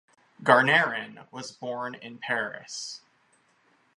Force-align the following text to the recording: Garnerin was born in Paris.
Garnerin 0.41 1.31
was 1.31 1.51
born 1.51 1.93
in 1.93 2.17
Paris. 2.17 3.01